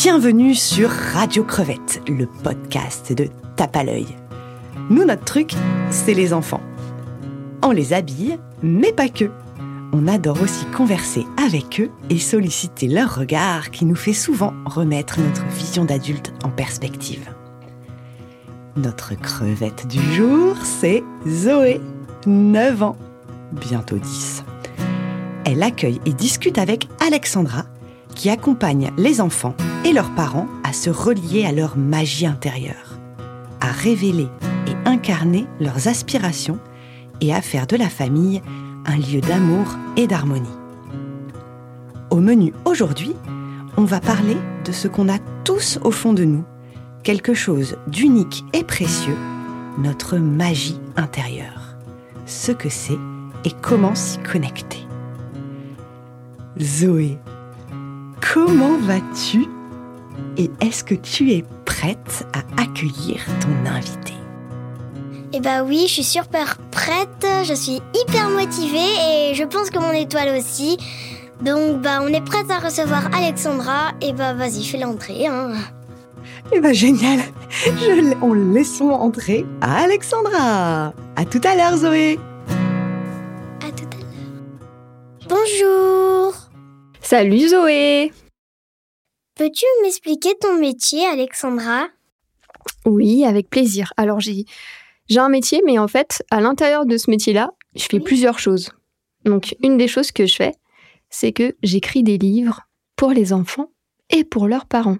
[0.00, 4.06] Bienvenue sur Radio Crevette, le podcast de Tape à l'œil.
[4.90, 5.54] Nous, notre truc,
[5.90, 6.60] c'est les enfants.
[7.64, 9.24] On les habille, mais pas que.
[9.92, 15.18] On adore aussi converser avec eux et solliciter leur regard qui nous fait souvent remettre
[15.18, 17.28] notre vision d'adulte en perspective.
[18.76, 21.80] Notre crevette du jour, c'est Zoé,
[22.24, 22.96] 9 ans,
[23.50, 24.44] bientôt 10.
[25.44, 27.64] Elle accueille et discute avec Alexandra,
[28.14, 32.98] qui accompagne les enfants et leurs parents à se relier à leur magie intérieure,
[33.60, 34.28] à révéler
[34.66, 36.58] et incarner leurs aspirations
[37.20, 38.42] et à faire de la famille
[38.86, 40.48] un lieu d'amour et d'harmonie.
[42.10, 43.14] Au menu aujourd'hui,
[43.76, 46.44] on va parler de ce qu'on a tous au fond de nous,
[47.02, 49.16] quelque chose d'unique et précieux,
[49.78, 51.76] notre magie intérieure,
[52.26, 52.98] ce que c'est
[53.44, 54.84] et comment s'y connecter.
[56.60, 57.18] Zoé,
[58.20, 59.46] comment vas-tu?
[60.36, 64.14] Et est-ce que tu es prête à accueillir ton invité?
[65.32, 69.78] Eh bah oui, je suis super prête, je suis hyper motivée et je pense que
[69.78, 70.78] mon étoile aussi.
[71.42, 75.26] Donc bah on est prête à recevoir Alexandra et bah vas-y fais l'entrée.
[75.26, 75.52] Hein.
[76.52, 82.18] Eh ben génial Je, On laissons entrer Alexandra À tout à l'heure Zoé
[83.60, 85.28] À tout à l'heure.
[85.28, 86.34] Bonjour
[87.02, 88.12] Salut Zoé
[89.38, 91.86] Peux-tu m'expliquer ton métier, Alexandra?
[92.84, 93.92] Oui, avec plaisir.
[93.96, 94.44] Alors j'ai
[95.08, 98.02] j'ai un métier, mais en fait, à l'intérieur de ce métier-là, je fais Oui.
[98.04, 98.72] plusieurs choses.
[99.24, 100.52] Donc une des choses que je fais,
[101.08, 103.70] c'est que j'écris des livres pour les enfants
[104.10, 104.98] et pour leurs parents.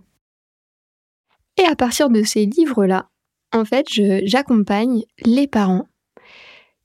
[1.61, 3.09] Et à partir de ces livres-là,
[3.53, 3.87] en fait,
[4.25, 5.87] j'accompagne les parents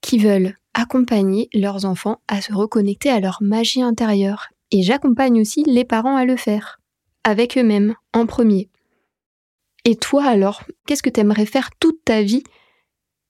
[0.01, 4.47] qui veulent accompagner leurs enfants à se reconnecter à leur magie intérieure.
[4.71, 6.79] Et j'accompagne aussi les parents à le faire,
[7.23, 8.69] avec eux-mêmes, en premier.
[9.85, 12.43] Et toi alors, qu'est-ce que tu aimerais faire toute ta vie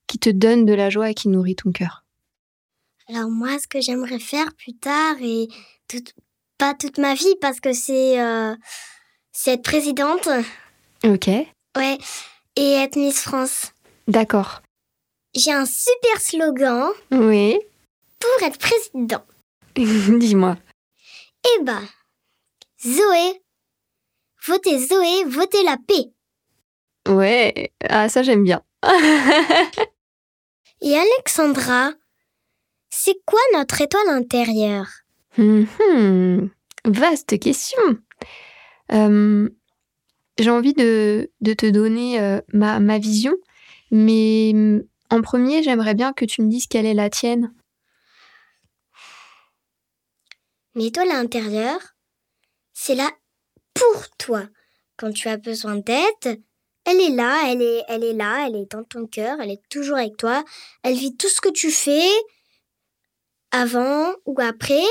[0.06, 2.04] qui te donne de la joie et qui nourrit ton cœur?
[3.08, 5.48] Alors moi, ce que j'aimerais faire plus tard et
[6.58, 8.54] pas toute ma vie parce que c'est euh,
[9.32, 10.28] c'est être présidente,
[11.04, 11.98] Ok, ouais,
[12.56, 13.72] et être Miss France.
[14.08, 14.62] d'accord.
[15.34, 17.58] J'ai un super slogan Oui,
[18.20, 19.24] pour être président.
[20.18, 20.56] dis-moi.
[21.58, 21.80] Eh bah,
[22.86, 23.42] Zoé,
[24.46, 26.12] votez Zoé, votez la paix.
[27.08, 28.62] Ouais, ah ça j'aime bien.
[30.80, 31.92] Et Alexandra,
[32.90, 34.88] c'est quoi notre étoile intérieure?
[35.38, 36.50] Mhm,
[36.84, 37.80] Vaste question.
[38.92, 39.48] Euh,
[40.38, 43.34] J'ai envie de, de te donner euh, ma, ma vision,
[43.90, 44.52] mais
[45.10, 47.54] en premier, j'aimerais bien que tu me dises quelle est la tienne.
[50.74, 51.80] L'étoile intérieure,
[52.72, 53.10] c'est là
[53.94, 54.42] pour toi.
[54.96, 56.42] Quand tu as besoin d'aide,
[56.84, 59.62] elle est là, elle est, elle est là, elle est dans ton cœur, elle est
[59.70, 60.44] toujours avec toi.
[60.82, 62.10] Elle vit tout ce que tu fais
[63.52, 64.82] avant ou après.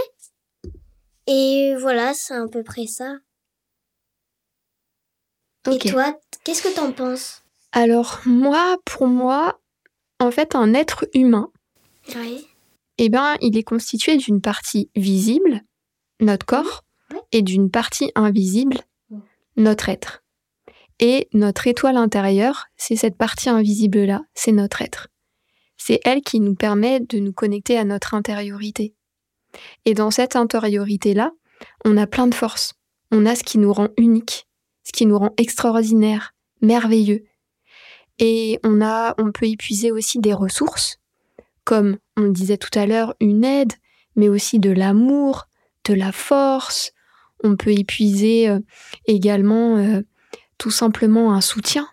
[1.27, 3.17] Et voilà, c'est à peu près ça.
[5.69, 7.43] Et toi, qu'est-ce que t'en penses?
[7.73, 9.59] Alors moi, pour moi,
[10.19, 11.51] en fait, un être humain,
[12.15, 12.47] Oui.
[12.97, 15.61] eh ben, il est constitué d'une partie visible,
[16.19, 16.83] notre corps,
[17.31, 18.79] et d'une partie invisible.
[19.55, 20.23] Notre être.
[20.99, 25.07] Et notre étoile intérieure, c'est cette partie invisible-là, c'est notre être.
[25.77, 28.95] C'est elle qui nous permet de nous connecter à notre intériorité.
[29.85, 31.31] Et dans cette intériorité-là,
[31.85, 32.73] on a plein de forces.
[33.11, 34.47] On a ce qui nous rend unique,
[34.83, 37.23] ce qui nous rend extraordinaire, merveilleux.
[38.19, 40.99] Et on a, on peut épuiser aussi des ressources,
[41.63, 43.73] comme on le disait tout à l'heure, une aide,
[44.15, 45.47] mais aussi de l'amour,
[45.85, 46.91] de la force.
[47.43, 48.59] On peut épuiser euh,
[49.05, 50.01] également euh,
[50.57, 51.89] tout simplement un soutien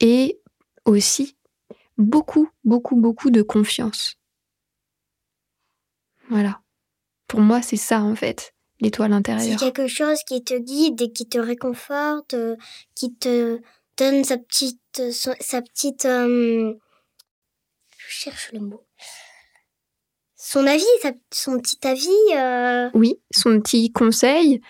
[0.00, 0.40] et
[0.84, 1.36] aussi
[1.98, 4.16] beaucoup, beaucoup, beaucoup de confiance.
[6.30, 6.60] Voilà.
[7.28, 9.58] Pour moi, c'est ça en fait, l'étoile C'est intérieure.
[9.58, 12.56] quelque chose qui te guide et qui te réconforte, euh,
[12.94, 13.60] qui te
[13.98, 16.74] donne sa petite, son- sa petite, je
[18.08, 18.84] cherche le mot.
[20.54, 20.84] Son avis,
[21.32, 22.36] son petit avis.
[22.36, 24.60] euh, Oui, son petit conseil,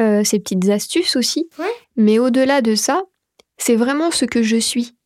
[0.00, 1.50] euh, ses petites astuces aussi.
[1.58, 1.70] Ouais.
[1.96, 3.02] Mais au-delà de ça,
[3.58, 4.96] c'est vraiment ce que je suis.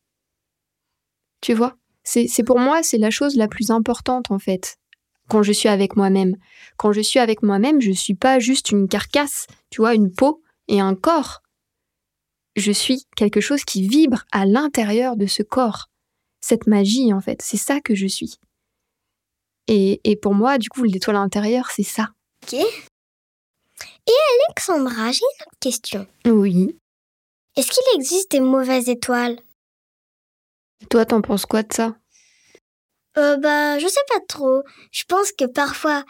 [1.41, 1.75] Tu vois?
[2.05, 4.77] C'est, c'est pour moi, c'est la chose la plus importante en fait.
[5.27, 6.37] Quand je suis avec moi-même.
[6.77, 10.41] Quand je suis avec moi-même, je suis pas juste une carcasse, tu vois, une peau
[10.69, 11.41] et un corps.
[12.55, 15.89] Je suis quelque chose qui vibre à l'intérieur de ce corps.
[16.39, 18.39] Cette magie, en fait, c'est ça que je suis.
[19.71, 22.09] Et, et pour moi, du coup, l'étoile intérieure, c'est ça.
[22.43, 22.53] Ok.
[22.55, 24.13] Et
[24.47, 26.07] Alexandra, j'ai une autre question.
[26.25, 26.75] Oui.
[27.55, 29.39] Est-ce qu'il existe des mauvaises étoiles?
[30.89, 31.95] Toi, t'en penses quoi de ça?
[33.19, 34.63] Euh, Bah, je sais pas trop.
[34.91, 36.03] Je pense que parfois,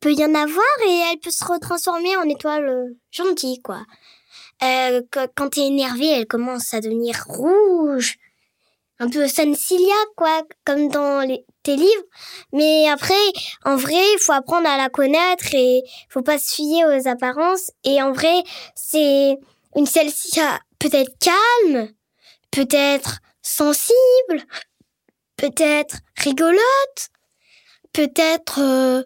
[0.00, 3.84] peut y en avoir et elle peut se retransformer en étoile euh, gentille, quoi.
[4.62, 5.02] Euh,
[5.34, 8.16] quand t'es énervé, elle commence à devenir rouge.
[8.98, 12.04] Un peu Sensilia, quoi, comme dans les, tes livres.
[12.52, 13.14] Mais après,
[13.64, 17.70] en vrai, il faut apprendre à la connaître et faut pas se fier aux apparences.
[17.84, 18.42] Et en vrai,
[18.74, 19.38] c'est
[19.76, 21.88] une Sensilia peut-être calme,
[22.50, 24.44] peut-être sensible,
[25.36, 27.10] peut-être rigolote,
[27.92, 29.02] peut-être euh,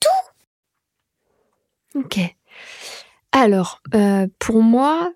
[0.00, 2.00] tout.
[2.00, 2.18] Ok.
[3.32, 5.12] Alors, euh, pour moi,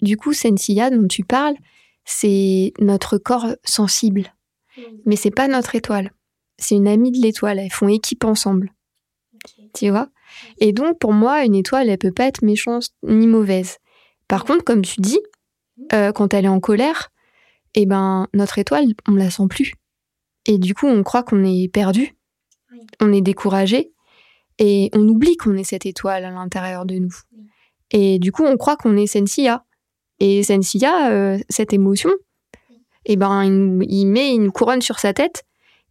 [0.00, 1.56] du coup, Sensia dont tu parles,
[2.04, 4.32] c'est notre corps sensible.
[5.06, 6.12] Mais c'est pas notre étoile.
[6.58, 7.58] C'est une amie de l'étoile.
[7.58, 8.72] Elles font équipe ensemble.
[9.74, 10.08] Tu vois?
[10.58, 13.78] Et donc, pour moi, une étoile, elle peut pas être méchante ni mauvaise.
[14.28, 15.20] Par contre, comme tu dis,
[15.92, 17.10] euh, quand elle est en colère,
[17.74, 19.72] eh ben, notre étoile, on la sent plus.
[20.46, 22.16] Et du coup, on croit qu'on est perdu.
[23.00, 23.92] On est découragé.
[24.58, 27.14] Et on oublie qu'on est cette étoile à l'intérieur de nous.
[27.90, 29.64] Et du coup, on croit qu'on est Sensia.
[30.20, 32.10] Et Sensia, euh, cette émotion,
[33.04, 35.44] eh ben, il, met une couronne sur sa tête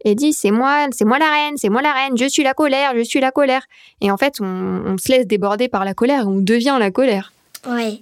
[0.03, 2.53] et dit c'est moi, c'est moi la reine, c'est moi la reine, je suis la
[2.53, 3.65] colère, je suis la colère.
[4.01, 7.33] Et en fait, on, se laisse déborder par la colère, on devient la colère.
[7.67, 8.01] Ouais.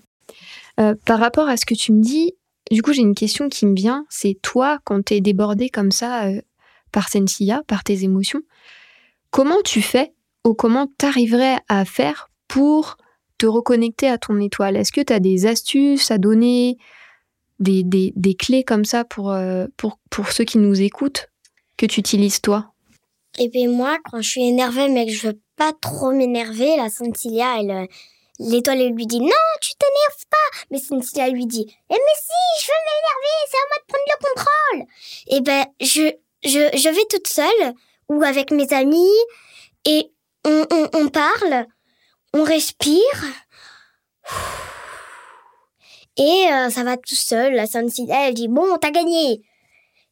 [0.80, 2.34] Euh, par rapport à ce que tu me dis,
[2.72, 4.06] du coup, j'ai une question qui me vient.
[4.10, 6.42] C'est toi, quand tu es débordé comme ça euh,
[6.92, 8.42] par Sensia, par tes émotions,
[9.32, 10.14] comment tu fais
[10.46, 12.98] ou comment t'arriverais à faire pour
[13.38, 14.78] te reconnecter à ton étoile?
[14.78, 16.78] Est-ce que tu as des astuces à donner,
[17.60, 21.30] des, des, clés comme ça pour, euh, pour, pour ceux qui nous écoutent
[21.78, 22.74] que tu utilises toi?
[23.38, 26.76] Et eh bien moi, quand je suis énervée mais que je veux pas trop m'énerver,
[26.78, 27.86] la Cynthia, elle, euh,
[28.40, 29.30] l'étoile, lui dit non,
[29.62, 30.60] tu t'énerves pas.
[30.72, 34.04] Mais Cynthia lui dit, eh mais si, je veux m'énerver, c'est à moi de prendre
[34.08, 34.88] le contrôle.
[35.28, 36.12] Et eh ben je,
[36.44, 37.74] je, je vais toute seule
[38.10, 39.16] ou avec mes amis
[39.86, 40.12] et
[40.46, 41.68] on, parle,
[42.34, 43.00] on respire.
[46.20, 47.54] Et euh, ça va tout seul.
[47.54, 49.42] La Cynthia, elle dit Bon, t'as gagné.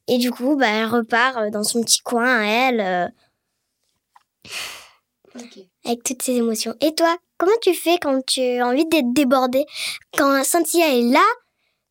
[0.07, 2.79] Et du coup, bah, elle repart dans son petit coin, elle.
[2.79, 3.07] Euh,
[5.85, 6.73] avec toutes ses émotions.
[6.81, 9.65] Et toi, comment tu fais quand tu as envie d'être débordée?
[10.17, 11.25] Quand Cynthia est là,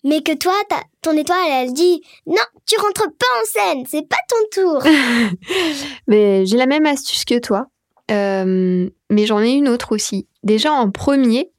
[0.03, 0.55] mais que toi,
[1.03, 4.83] ton étoile, elle dit Non, tu rentres pas en scène, c'est pas ton tour.
[6.07, 7.67] mais j'ai la même astuce que toi.
[8.11, 10.27] Euh, mais j'en ai une autre aussi.
[10.43, 11.51] Déjà en premier,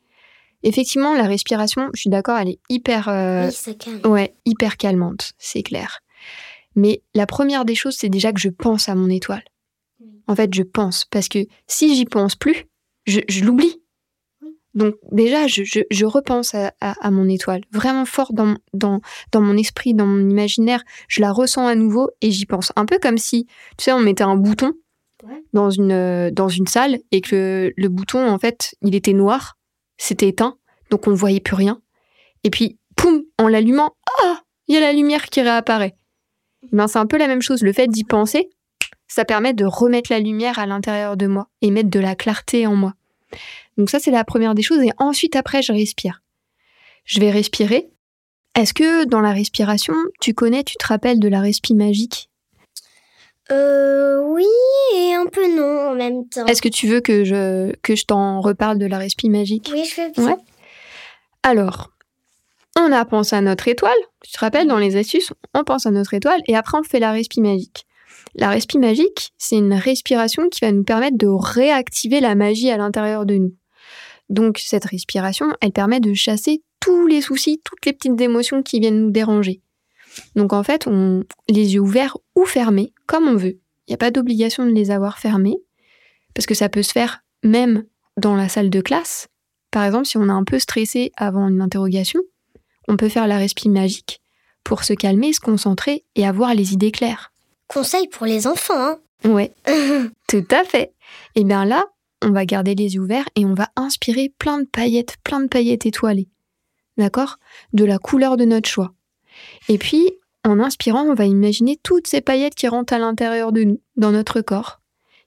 [0.63, 3.49] effectivement, la respiration, je suis d'accord, elle est hyper, euh,
[4.05, 5.99] ouais, hyper calmante, c'est clair.
[6.75, 9.43] Mais la première des choses, c'est déjà que je pense à mon étoile.
[10.27, 12.65] En fait, je pense parce que si j'y pense plus,
[13.05, 13.81] je, l'oublie.
[14.73, 19.01] Donc déjà, je, repense à, mon étoile, vraiment fort dans, dans,
[19.31, 20.83] dans mon esprit, dans mon imaginaire.
[21.07, 22.71] Je la ressens à nouveau et j'y pense.
[22.75, 23.45] Un peu comme si,
[23.77, 24.73] tu sais, on mettait un bouton
[25.53, 29.57] dans une, euh, dans une salle et que le, bouton, en fait, il était noir,
[29.97, 30.57] c'était éteint,
[30.89, 31.81] donc on ne voyait plus rien.
[32.43, 35.95] Et puis, poum, en l'allumant, ah, il y a la lumière qui réapparaît.
[36.71, 37.61] Ben, c'est un peu la même chose.
[37.61, 38.49] Le fait d'y penser,
[39.07, 42.67] ça permet de remettre la lumière à l'intérieur de moi et mettre de la clarté
[42.67, 42.93] en moi.
[43.77, 44.81] Donc ça, c'est la première des choses.
[44.83, 46.21] Et ensuite, après, je respire.
[47.05, 47.89] Je vais respirer.
[48.55, 52.29] Est-ce que dans la respiration, tu connais, tu te rappelles de la respi magique?
[53.51, 54.45] Euh, oui
[54.95, 56.45] et un peu non en même temps.
[56.45, 59.69] Est-ce que tu veux que je, que je t'en reparle de la respi magique?
[59.73, 60.37] Oui, je veux bien.
[61.43, 61.91] Alors,
[62.77, 63.97] on a pensé à notre étoile.
[64.23, 66.99] Tu te rappelles, dans les astuces, on pense à notre étoile et après on fait
[66.99, 67.85] la respi magique.
[68.35, 72.77] La respi magique, c'est une respiration qui va nous permettre de réactiver la magie à
[72.77, 73.55] l'intérieur de nous.
[74.29, 78.79] Donc cette respiration, elle permet de chasser tous les soucis, toutes les petites émotions qui
[78.79, 79.61] viennent nous déranger.
[80.35, 83.59] Donc en fait, on les yeux ouverts ou fermés, comme on veut.
[83.87, 85.57] Il n'y a pas d'obligation de les avoir fermés,
[86.33, 87.83] parce que ça peut se faire même
[88.17, 89.27] dans la salle de classe.
[89.71, 92.21] Par exemple, si on est un peu stressé avant une interrogation,
[92.87, 94.21] on peut faire la respi magique
[94.63, 97.31] pour se calmer, se concentrer et avoir les idées claires.
[97.67, 99.53] Conseil pour les enfants, hein Ouais,
[100.27, 100.93] tout à fait.
[101.35, 101.85] Et bien là,
[102.23, 105.47] on va garder les yeux ouverts et on va inspirer plein de paillettes, plein de
[105.47, 106.29] paillettes étoilées.
[106.97, 107.37] D'accord?
[107.73, 108.93] De la couleur de notre choix.
[109.69, 110.11] Et puis,
[110.47, 114.11] en inspirant, on va imaginer toutes ces paillettes qui rentrent à l'intérieur de nous, dans
[114.11, 114.81] notre corps,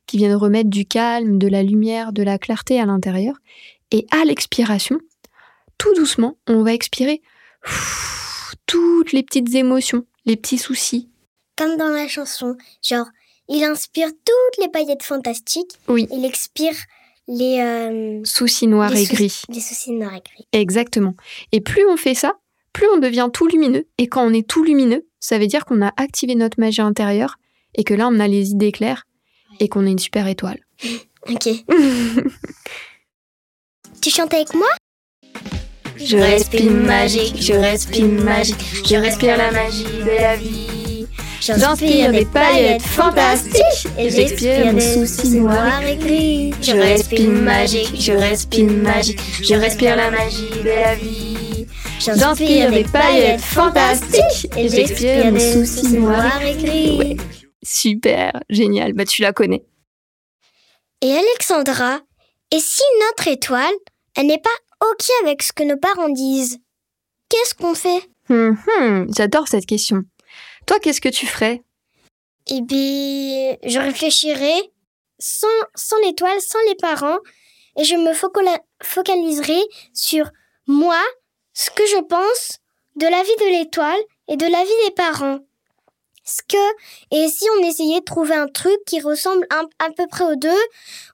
[0.07, 3.37] qui viennent remettre du calme, de la lumière, de la clarté à l'intérieur.
[3.93, 4.99] Et à l'expiration,
[5.79, 7.23] tout doucement, on va expirer
[8.67, 11.09] toutes les petites émotions, les petits soucis.
[11.57, 13.07] Comme dans la chanson, genre,
[13.49, 15.73] il inspire toutes les paillettes fantastiques.
[15.89, 16.07] Oui.
[16.13, 16.75] Il expire
[17.29, 19.43] les euh, soucis noirs et sou- gris.
[19.49, 20.47] Les soucis noirs et gris.
[20.53, 21.15] Exactement.
[21.53, 22.35] Et plus on fait ça,
[22.73, 23.87] plus on devient tout lumineux.
[23.99, 27.37] Et quand on est tout lumineux, ça veut dire qu'on a activé notre magie intérieure
[27.75, 29.07] et que là, on a les idées claires
[29.61, 30.61] et qu'on est une super étoile.
[31.29, 31.51] Ok.
[34.01, 34.69] tu chantes avec moi?
[35.99, 38.57] Je respire magique, je respire magique,
[38.89, 41.07] je respire la magie de la vie.
[41.43, 46.55] J'inspire des paillettes fantastiques et j'expire mes soucis noirs et gris.
[46.63, 51.30] Je respire magique, je respire magique, je respire la magie de la vie.
[52.01, 56.41] J'inspire des paillettes fantastiques et j'expire mes soucis noirs.
[56.43, 56.99] et gris.
[56.99, 57.17] Ouais.
[57.63, 59.65] Super, génial, bah tu la connais.
[61.03, 62.01] Et Alexandra,
[62.51, 63.75] et si notre étoile,
[64.17, 64.49] elle n'est pas
[64.91, 66.59] OK avec ce que nos parents disent
[67.29, 68.03] Qu'est-ce qu'on fait?
[68.31, 70.03] Hum, hum, J'adore cette question.
[70.67, 71.63] Toi, qu'est-ce que tu ferais?
[72.49, 74.73] Eh bien, je réfléchirai
[75.19, 77.19] sans, sans l'étoile, sans les parents,
[77.79, 78.13] et je me
[78.83, 79.61] focaliserai
[79.93, 80.31] sur
[80.67, 80.99] moi,
[81.61, 82.59] ce que je pense
[82.97, 85.41] de la vie de l'étoile et de la vie des parents.
[86.25, 86.57] Ce que,
[87.11, 90.37] et si on essayait de trouver un truc qui ressemble un, à peu près aux
[90.37, 90.63] deux,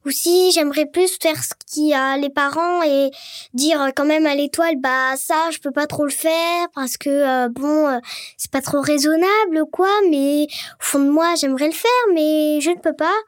[0.04, 3.10] ou si j'aimerais plus faire ce qu'il y a les parents et
[3.54, 7.10] dire quand même à l'étoile, bah ça, je peux pas trop le faire parce que,
[7.10, 7.98] euh, bon, euh,
[8.36, 12.70] c'est pas trop raisonnable, quoi, mais au fond de moi, j'aimerais le faire, mais je
[12.70, 13.18] ne peux pas.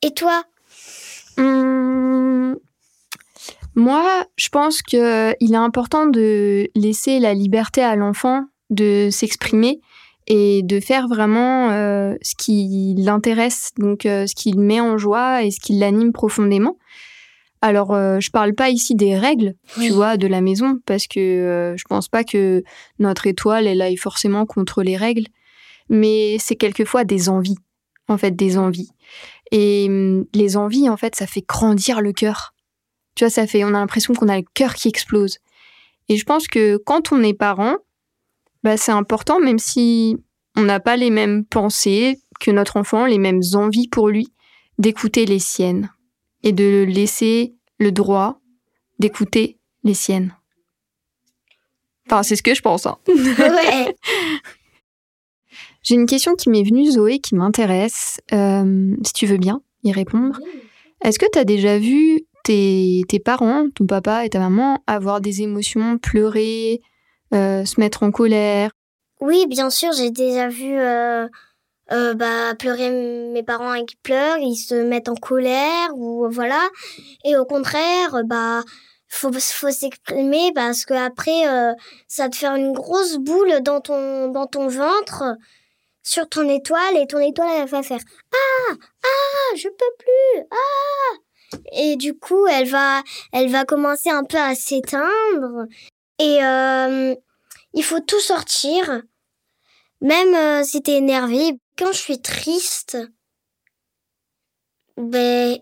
[0.00, 0.42] Et toi?
[1.36, 2.58] Hum,
[3.76, 9.80] Moi, je pense que il est important de laisser la liberté à l'enfant de s'exprimer
[10.26, 14.96] et de faire vraiment euh, ce qui l'intéresse, donc euh, ce qui le met en
[14.98, 16.78] joie et ce qui l'anime profondément.
[17.62, 19.86] Alors, euh, je parle pas ici des règles, Oui.
[19.88, 22.62] tu vois, de la maison, parce que euh, je pense pas que
[22.98, 25.26] notre étoile, elle aille forcément contre les règles,
[25.88, 27.58] mais c'est quelquefois des envies,
[28.08, 28.90] en fait, des envies.
[29.52, 32.54] Et hum, les envies, en fait, ça fait grandir le cœur.
[33.16, 35.38] Tu vois, ça fait, on a l'impression qu'on a le cœur qui explose.
[36.08, 37.76] Et je pense que quand on est parent,
[38.62, 40.16] bah, c'est important, même si
[40.54, 44.28] on n'a pas les mêmes pensées que notre enfant, les mêmes envies pour lui,
[44.78, 45.90] d'écouter les siennes
[46.42, 48.40] et de laisser le droit
[48.98, 50.34] d'écouter les siennes.
[52.06, 52.86] Enfin, c'est ce que je pense.
[52.86, 52.98] hein.
[53.08, 53.96] Ouais.
[55.82, 58.20] J'ai une question qui m'est venue, Zoé, qui m'intéresse.
[58.32, 60.38] Euh, si tu veux bien y répondre.
[61.02, 65.20] Est-ce que tu as déjà vu tes, tes parents, ton papa et ta maman, avoir
[65.20, 66.80] des émotions, pleurer,
[67.34, 68.70] euh, se mettre en colère?
[69.20, 71.26] Oui, bien sûr, j'ai déjà vu euh,
[71.90, 72.90] euh, bah, pleurer
[73.32, 76.62] mes parents qui pleurent, ils se mettent en colère ou voilà.
[77.24, 78.62] Et au contraire, bah
[79.08, 81.44] faut faut s'exprimer parce que après
[82.08, 85.22] ça te fait une grosse boule dans ton dans ton ventre
[86.02, 88.00] sur ton étoile et ton étoile va faire
[88.32, 88.74] ah!
[89.04, 89.56] Ah!
[89.56, 90.46] Je peux plus!
[90.50, 91.25] Ah
[91.72, 95.66] et du coup elle va elle va commencer un peu à s'éteindre
[96.18, 97.14] et euh,
[97.74, 99.02] il faut tout sortir
[100.00, 102.98] même euh, si t'es énervé, quand je suis triste,
[104.96, 105.58] ben,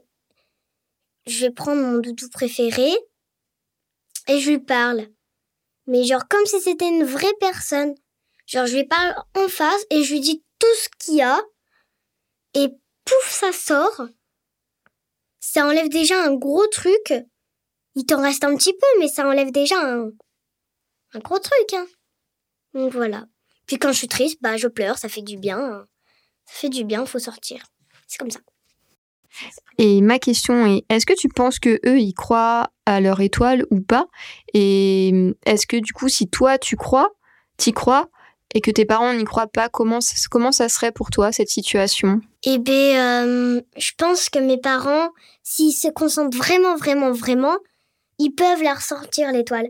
[1.26, 2.90] je vais prendre mon doudou préféré
[4.28, 5.08] et je lui parle.
[5.86, 7.94] Mais genre comme si c'était une vraie personne.
[8.46, 11.40] Genre je lui parle en face et je lui dis tout ce qu'il y a
[12.54, 12.68] et
[13.04, 14.08] pouf ça sort.
[15.46, 17.12] Ça enlève déjà un gros truc.
[17.96, 20.08] Il t'en reste un petit peu mais ça enlève déjà un,
[21.12, 21.74] un gros truc.
[21.74, 21.86] Hein.
[22.72, 23.26] Donc voilà.
[23.66, 25.86] Puis quand je suis triste, bah je pleure, ça fait du bien.
[26.46, 27.62] Ça fait du bien, faut sortir.
[28.06, 28.40] C'est comme ça.
[29.76, 33.66] Et ma question est, est-ce que tu penses que eux, ils croient à leur étoile
[33.70, 34.06] ou pas?
[34.54, 35.12] Et
[35.44, 37.10] est-ce que du coup, si toi, tu crois,
[37.58, 38.08] t'y crois,
[38.54, 41.48] et que tes parents n'y croient pas, comment, ça- comment ça serait pour toi, cette
[41.50, 42.20] situation?
[42.44, 45.10] Eh ben, euh, je pense que mes parents,
[45.42, 47.56] s'ils se concentrent vraiment, vraiment, vraiment,
[48.18, 49.68] ils peuvent la ressentir l'étoile.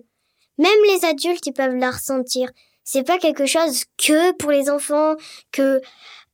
[0.59, 2.51] Même les adultes, ils peuvent la ressentir.
[2.85, 5.15] C'est pas quelque chose que pour les enfants,
[5.51, 5.81] que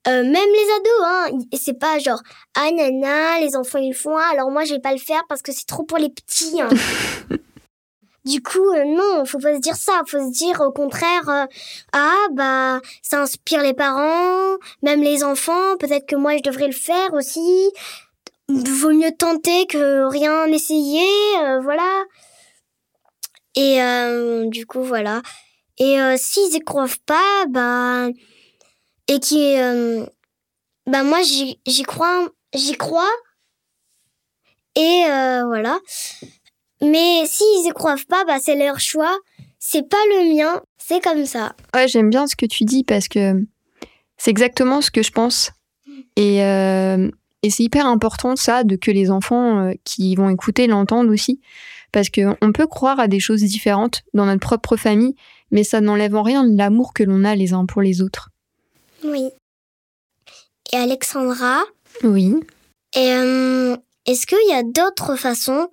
[0.08, 0.38] euh, même les
[0.76, 1.28] ados, hein.
[1.56, 2.20] C'est pas genre
[2.56, 5.42] ah nana, les enfants ils font, ah, alors moi je vais pas le faire parce
[5.42, 6.60] que c'est trop pour les petits.
[6.60, 6.68] hein.
[8.24, 10.02] Du coup, euh, non, faut pas se dire ça.
[10.06, 11.46] Faut se dire au contraire, euh,
[11.92, 15.76] ah bah ça inspire les parents, même les enfants.
[15.78, 17.70] Peut-être que moi je devrais le faire aussi.
[18.48, 21.08] Vaut mieux tenter que rien essayer,
[21.42, 22.04] euh, voilà.
[23.56, 23.78] Et
[24.48, 25.22] du coup voilà.
[25.78, 28.08] Et s'ils y croient pas, bah
[29.08, 29.56] et qui,
[30.86, 33.10] bah moi j'y crois, j'y crois.
[34.76, 35.04] Et
[35.46, 35.78] voilà.
[36.82, 39.18] Mais s'ils y croient pas, bah c'est leur choix.
[39.58, 40.62] C'est pas le mien.
[40.78, 41.54] C'est comme ça.
[41.74, 43.34] Ouais, j'aime bien ce que tu dis parce que
[44.16, 45.50] c'est exactement ce que je pense.
[46.16, 47.10] Et euh,
[47.42, 51.40] Et c'est hyper important ça, de que les enfants euh, qui vont écouter l'entendent aussi,
[51.92, 55.14] parce qu'on peut croire à des choses différentes dans notre propre famille,
[55.50, 58.28] mais ça n'enlève en rien l'amour que l'on a les uns pour les autres.
[59.04, 59.30] Oui.
[60.72, 61.62] Et Alexandra?
[62.02, 62.34] Oui.
[62.94, 65.68] Et euh, est-ce qu'il y a d'autres façons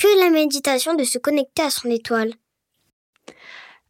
[0.00, 2.32] que la méditation de se connecter à son étoile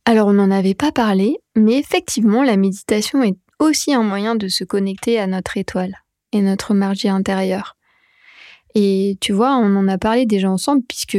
[0.05, 4.49] Alors on n'en avait pas parlé, mais effectivement la méditation est aussi un moyen de
[4.49, 5.95] se connecter à notre étoile
[6.33, 7.77] et notre margie intérieure.
[8.75, 11.19] Et tu vois, on en a parlé déjà ensemble puisque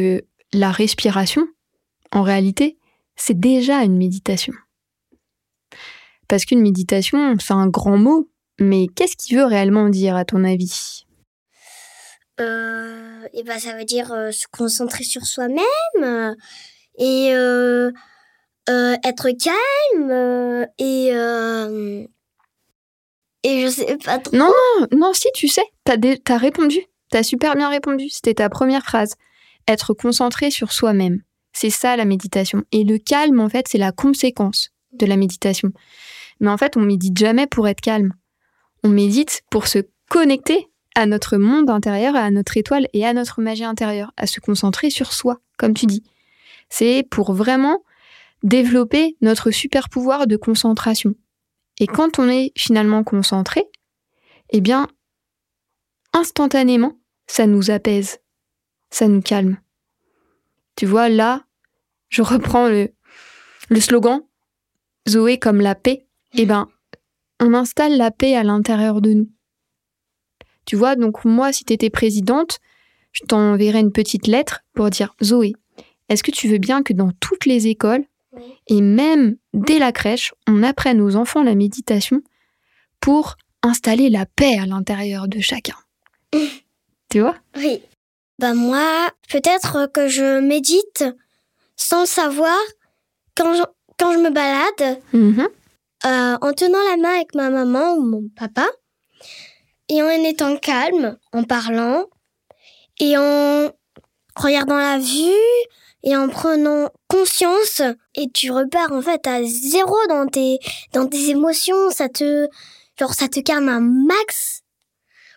[0.51, 1.47] la respiration,
[2.11, 2.77] en réalité,
[3.15, 4.53] c'est déjà une méditation.
[6.27, 8.29] Parce qu'une méditation, c'est un grand mot,
[8.59, 11.05] mais qu'est-ce qu'il veut réellement dire à ton avis?
[12.41, 16.35] Euh, et ben ça veut dire euh, se concentrer sur soi-même
[16.97, 17.91] et euh,
[18.69, 21.07] euh, être calme et
[23.43, 24.35] et je sais pas trop.
[24.35, 25.95] Non non non si tu sais t'as
[26.29, 26.79] as répondu
[27.09, 29.15] t'as super bien répondu c'était ta première phrase.
[29.67, 31.21] Être concentré sur soi-même
[31.53, 32.63] c'est ça la méditation.
[32.71, 35.71] Et le calme en fait c'est la conséquence de la méditation.
[36.39, 38.13] Mais en fait on médite jamais pour être calme.
[38.83, 39.79] On médite pour se
[40.09, 44.39] connecter à notre monde intérieur, à notre étoile et à notre magie intérieure, à se
[44.39, 46.03] concentrer sur soi, comme tu dis.
[46.69, 47.83] C'est pour vraiment
[48.43, 51.15] développer notre super pouvoir de concentration.
[51.79, 53.65] Et quand on est finalement concentré,
[54.49, 54.87] eh bien,
[56.13, 58.19] instantanément, ça nous apaise,
[58.89, 59.57] ça nous calme.
[60.75, 61.45] Tu vois, là,
[62.09, 62.89] je reprends le,
[63.79, 64.21] slogan
[65.07, 66.07] Zoé comme la paix.
[66.33, 66.67] Eh ben,
[67.39, 69.31] on installe la paix à l'intérieur de nous.
[70.65, 72.59] Tu vois, donc moi, si tu étais présidente,
[73.11, 75.53] je t'enverrais une petite lettre pour dire Zoé,
[76.09, 78.03] est-ce que tu veux bien que dans toutes les écoles,
[78.67, 82.21] et même dès la crèche, on apprenne aux enfants la méditation
[82.99, 85.75] pour installer la paix à l'intérieur de chacun?
[87.09, 87.35] Tu vois?
[87.57, 87.81] Oui.
[88.39, 91.03] Bah moi, peut-être que je médite
[91.75, 92.57] sans le savoir
[93.35, 93.63] quand je,
[93.99, 95.47] quand je me balade, mm-hmm.
[96.05, 98.65] euh, en tenant la main avec ma maman ou mon papa
[99.91, 102.05] et en étant calme, en parlant
[103.01, 103.69] et en
[104.37, 105.67] regardant la vue
[106.03, 107.81] et en prenant conscience
[108.15, 110.59] et tu repars en fait à zéro dans tes
[110.93, 112.47] dans tes émotions, ça te
[112.97, 114.61] genre ça te calme un max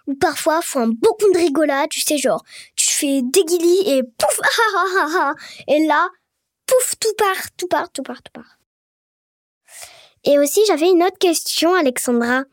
[0.07, 2.45] ou parfois faut un beaucoup de rigolade, tu sais genre
[2.77, 5.35] tu fais des guilis et pouf ah, ah, ah,
[5.67, 6.09] et là
[6.65, 8.59] pouf tout part, tout part, tout part, tout part.
[10.23, 12.45] Et aussi j'avais une autre question Alexandra.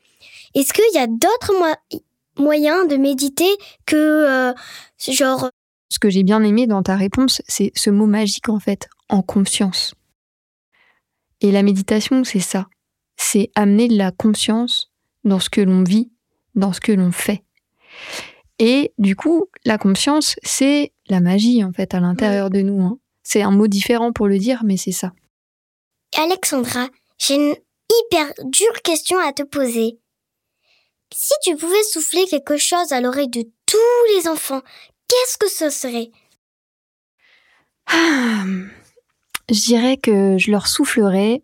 [0.53, 1.53] Est-ce qu'il y a d'autres
[2.37, 3.49] moyens de méditer
[3.85, 4.53] que euh,
[4.97, 5.49] genre
[5.89, 9.21] Ce que j'ai bien aimé dans ta réponse, c'est ce mot magique en fait, en
[9.21, 9.93] conscience.
[11.41, 12.67] Et la méditation, c'est ça.
[13.17, 14.91] C'est amener de la conscience
[15.23, 16.11] dans ce que l'on vit,
[16.55, 17.43] dans ce que l'on fait.
[18.59, 22.81] Et du coup, la conscience, c'est la magie en fait à l'intérieur de nous.
[22.81, 22.99] Hein.
[23.23, 25.13] C'est un mot différent pour le dire, mais c'est ça.
[26.17, 26.87] Alexandra,
[27.17, 27.55] j'ai une
[27.89, 30.00] hyper dure question à te poser.
[31.13, 34.61] Si tu pouvais souffler quelque chose à l'oreille de tous les enfants,
[35.07, 36.11] qu'est-ce que ce serait?
[37.87, 38.45] Ah,
[39.49, 41.43] Je dirais que je leur soufflerais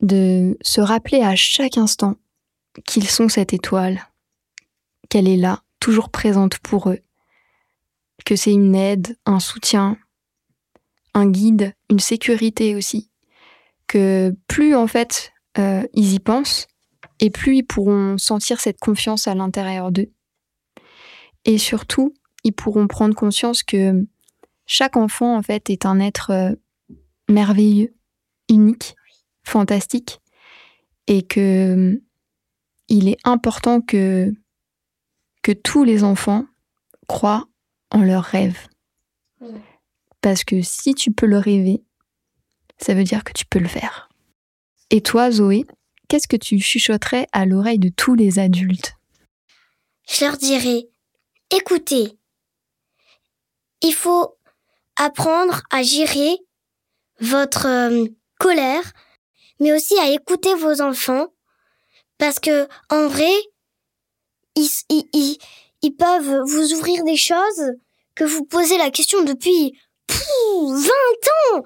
[0.00, 2.16] de se rappeler à chaque instant
[2.84, 4.06] qu'ils sont cette étoile,
[5.08, 7.00] qu'elle est là, toujours présente pour eux,
[8.24, 9.96] que c'est une aide, un soutien,
[11.14, 13.10] un guide, une sécurité aussi,
[13.86, 16.68] que plus en fait euh, ils y pensent,
[17.20, 20.10] et plus ils pourront sentir cette confiance à l'intérieur d'eux.
[21.44, 24.06] Et surtout, ils pourront prendre conscience que
[24.66, 26.54] chaque enfant, en fait, est un être euh,
[27.28, 27.94] merveilleux,
[28.48, 28.94] unique,
[29.44, 30.20] fantastique,
[31.06, 32.02] et que euh,
[32.88, 34.32] il est important que,
[35.42, 36.46] que tous les enfants
[37.06, 37.48] croient
[37.90, 38.68] en leurs rêves.
[40.20, 41.82] Parce que si tu peux le rêver,
[42.78, 44.08] ça veut dire que tu peux le faire.
[44.90, 45.64] Et toi, Zoé,
[46.08, 48.94] qu'est-ce que tu chuchoterais à l'oreille de tous les adultes?
[50.08, 50.88] Je leur dirais,
[51.50, 52.18] écoutez,
[53.82, 54.36] il faut
[54.96, 56.36] apprendre à gérer
[57.20, 58.06] votre euh,
[58.38, 58.92] colère,
[59.60, 61.26] mais aussi à écouter vos enfants,
[62.16, 63.32] parce que en vrai,
[64.56, 67.72] ils, peuvent vous ouvrir des choses
[68.14, 70.88] que vous posez la question depuis 20
[71.52, 71.62] ans,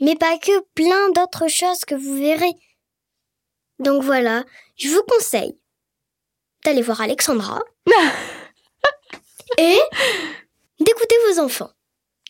[0.00, 2.52] mais pas que plein d'autres choses que vous verrez.
[3.78, 4.44] Donc voilà,
[4.76, 5.56] je vous conseille
[6.64, 7.60] d'aller voir Alexandra
[9.58, 9.78] et
[10.80, 11.70] d'écouter vos enfants.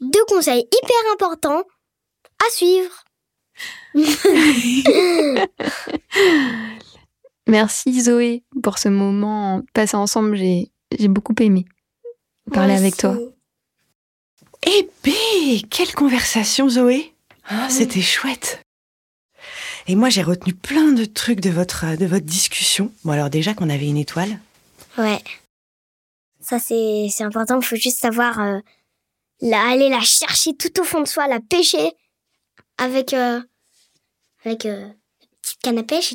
[0.01, 1.63] Deux conseils hyper importants
[2.47, 3.05] à suivre.
[7.47, 10.37] Merci Zoé pour ce moment passé ensemble.
[10.37, 11.65] J'ai, j'ai beaucoup aimé
[12.53, 13.17] parler avec toi.
[14.67, 18.61] Eh ben, quelle conversation, Zoé Ah, C'était chouette.
[19.89, 22.93] Et moi, j'ai retenu plein de trucs de votre, de votre discussion.
[23.05, 24.39] Bon, alors déjà qu'on avait une étoile.
[24.99, 25.23] Ouais.
[26.41, 27.61] Ça, c'est important.
[27.61, 28.59] Il faut juste savoir euh,
[29.41, 31.93] la, aller la chercher tout au fond de soi, la pêcher
[32.79, 33.41] avec, euh,
[34.45, 36.15] avec euh, une petite canne à pêche.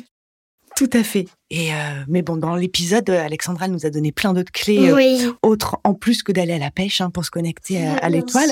[0.82, 1.28] Tout à fait.
[1.50, 1.76] Et euh,
[2.08, 5.20] mais bon, dans l'épisode, euh, Alexandra nous a donné plein d'autres clés euh, oui.
[5.42, 8.50] autres en plus que d'aller à la pêche hein, pour se connecter à, à l'étoile.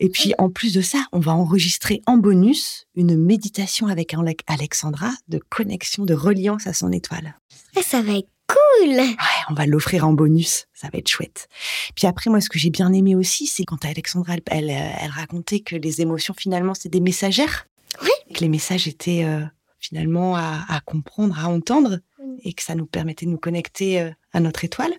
[0.00, 4.36] Et puis en plus de ça, on va enregistrer en bonus une méditation avec Ale-
[4.46, 7.36] Alexandra de connexion, de reliance à son étoile.
[7.76, 8.96] Ouais, ça va être cool.
[8.96, 9.14] Ouais,
[9.50, 11.48] on va l'offrir en bonus, ça va être chouette.
[11.94, 15.10] Puis après, moi, ce que j'ai bien aimé aussi, c'est quand Alexandra, elle, elle, elle
[15.10, 17.66] racontait que les émotions, finalement, c'est des messagères.
[18.02, 18.34] Oui.
[18.34, 19.42] Que les messages étaient euh,
[19.86, 22.00] finalement à, à comprendre, à entendre,
[22.42, 24.92] et que ça nous permettait de nous connecter euh, à notre étoile.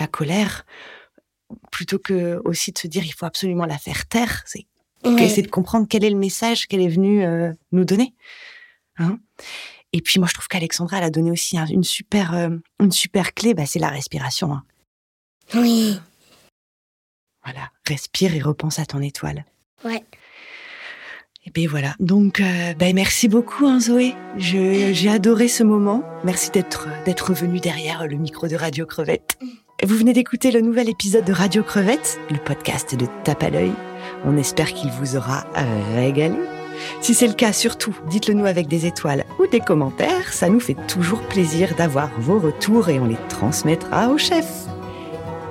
[0.00, 0.64] La colère,
[1.70, 4.66] plutôt que aussi de se dire il faut absolument la faire taire, c'est
[5.04, 5.22] Ouais.
[5.24, 8.14] essayer de comprendre quel est le message qu'elle est venue euh, nous donner.
[8.96, 9.18] Hein
[9.92, 12.48] et puis moi, je trouve qu'Alexandra, elle a donné aussi un- une super, euh,
[12.80, 14.52] une super clé, bah, c'est la respiration.
[14.54, 14.64] hein.
[15.54, 16.00] Oui.
[17.44, 19.44] Voilà, respire et repense à ton étoile.
[19.84, 20.02] Ouais.
[21.46, 21.94] Et bien voilà.
[22.00, 24.14] Donc, euh, ben, merci beaucoup, hein, Zoé.
[24.36, 26.02] J'ai adoré ce moment.
[26.24, 29.38] Merci d'être d'être venu derrière le micro de Radio Crevette.
[29.82, 33.72] Vous venez d'écouter le nouvel épisode de Radio Crevette, le podcast de Tape à l'œil.
[34.24, 35.44] On espère qu'il vous aura
[35.94, 36.36] régalé.
[37.00, 40.32] Si c'est le cas, surtout, dites-le nous avec des étoiles ou des commentaires.
[40.32, 44.63] Ça nous fait toujours plaisir d'avoir vos retours et on les transmettra au chef.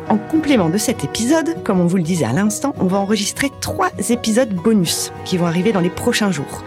[0.09, 3.49] En complément de cet épisode, comme on vous le disait à l'instant, on va enregistrer
[3.61, 6.63] trois épisodes bonus qui vont arriver dans les prochains jours.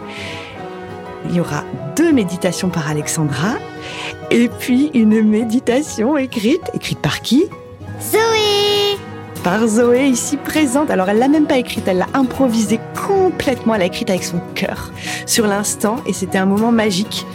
[1.29, 1.63] Il y aura
[1.95, 3.55] deux méditations par Alexandra
[4.31, 6.61] et puis une méditation écrite.
[6.73, 7.45] Écrite par qui?
[8.01, 8.97] Zoé
[9.43, 10.89] Par Zoé, ici présente.
[10.89, 13.75] Alors elle l'a même pas écrite, elle l'a improvisée complètement.
[13.75, 14.91] Elle l'a écrite avec son cœur
[15.25, 17.25] sur l'instant et c'était un moment magique.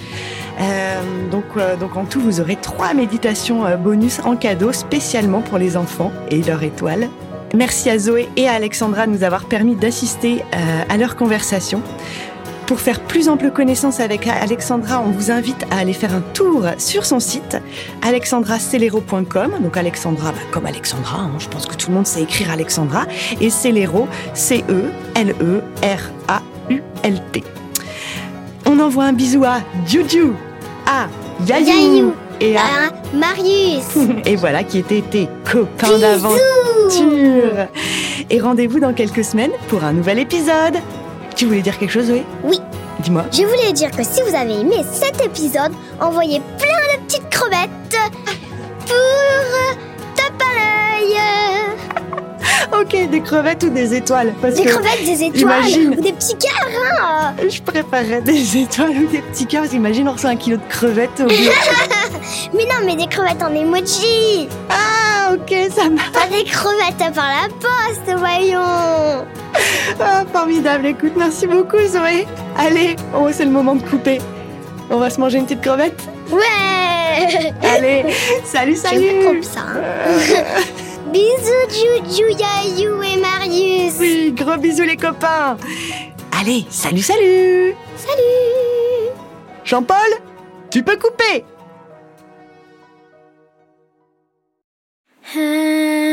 [0.63, 5.41] Euh, donc, euh, donc en tout, vous aurez trois méditations euh, bonus en cadeau spécialement
[5.41, 7.09] pour les enfants et leur étoile.
[7.55, 10.43] Merci à Zoé et à Alexandra de nous avoir permis d'assister
[10.89, 11.83] à leur conversation.
[12.67, 16.65] Pour faire plus ample connaissance avec Alexandra, on vous invite à aller faire un tour
[16.79, 17.59] sur son site
[18.01, 19.53] alexandracelero.com.
[19.61, 23.05] Donc Alexandra, bah, comme Alexandra, hein, je pense que tout le monde sait écrire Alexandra.
[23.43, 24.73] Et Celero, C-E-L-E-R-A-U-L-T.
[28.65, 30.33] On envoie un bisou à Juju,
[30.87, 31.09] à
[31.47, 36.39] Yayou, et à Marius et voilà qui étaient tes copains d'aventure.
[38.31, 40.77] Et rendez-vous dans quelques semaines pour un nouvel épisode.
[41.37, 42.25] Tu voulais dire quelque chose, Zoé?
[42.45, 42.59] Oui.
[43.01, 43.25] Dis-moi.
[43.33, 47.71] Je voulais dire que si vous avez aimé cet épisode, envoyez plein de petites crevettes
[48.87, 49.75] pour euh,
[50.15, 51.17] tape à l'œil.
[52.81, 55.91] Ok, des crevettes ou des étoiles Parce Des que crevettes, des étoiles imagine.
[55.99, 56.69] ou des petits cœurs.
[57.03, 57.35] hein.
[57.49, 59.73] je préférerais des étoiles ou des petits cœurs.
[59.73, 61.27] Imagine, on reçoit un kilo de crevettes au.
[62.55, 64.49] Mais non, mais des crevettes en emoji.
[64.71, 66.13] ah, ok, ça marche.
[66.13, 69.25] Pas des crevettes par la poste, voyons.
[70.01, 70.87] Ah, formidable.
[70.87, 72.27] Écoute, merci beaucoup, Zoé.
[72.59, 74.19] Allez, oh, c'est le moment de couper.
[74.91, 77.53] On va se manger une petite crevette Ouais.
[77.63, 78.05] Allez,
[78.45, 79.61] salut, salut trop ça.
[79.61, 80.63] hein.
[81.13, 83.95] Bisous, Juju, Yayou et Marius.
[83.99, 85.57] Oui, gros bisous les copains
[86.41, 89.13] Allez, salut, salut Salut.
[89.65, 90.11] Jean-Paul,
[90.71, 91.45] tu peux couper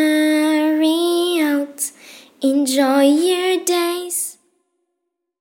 [0.09, 1.81] Hurry out,
[2.43, 3.98] enjoy your day.